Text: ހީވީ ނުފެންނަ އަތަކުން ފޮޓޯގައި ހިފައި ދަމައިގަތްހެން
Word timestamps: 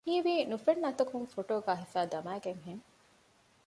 ހީވީ 0.05 0.33
ނުފެންނަ 0.51 0.87
އަތަކުން 0.89 1.27
ފޮޓޯގައި 1.33 1.79
ހިފައި 1.81 2.09
ދަމައިގަތްހެން 2.11 2.83